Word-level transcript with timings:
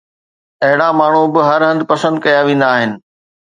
اهڙا 0.65 0.87
ماڻهو 0.99 1.23
به 1.33 1.41
هر 1.49 1.61
هنڌ 1.69 1.81
پسند 1.91 2.15
ڪيا 2.25 2.39
ويندا 2.47 2.67
آهن 2.77 2.91